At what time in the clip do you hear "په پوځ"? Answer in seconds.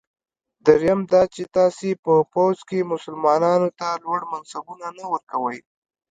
2.03-2.57